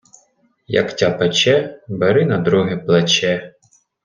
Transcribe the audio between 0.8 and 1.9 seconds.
тя пече,